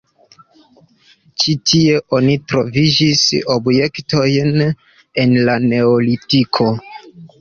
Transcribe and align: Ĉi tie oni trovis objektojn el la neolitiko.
Ĉi 1.41 1.53
tie 1.71 1.99
oni 2.19 2.37
trovis 2.53 3.21
objektojn 3.57 4.65
el 5.25 5.37
la 5.51 5.59
neolitiko. 5.67 6.73